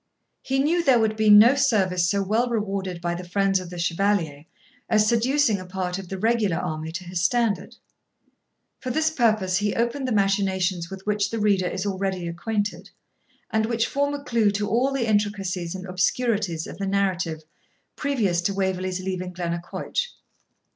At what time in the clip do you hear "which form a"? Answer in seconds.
13.67-14.23